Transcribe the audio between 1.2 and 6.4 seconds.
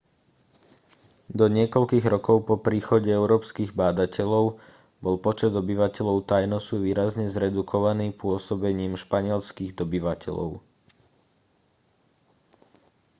do niekoľkých rokov po príchode európskych bádateľov bol počet obyvateľov